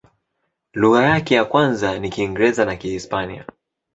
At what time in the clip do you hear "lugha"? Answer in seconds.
0.73-1.03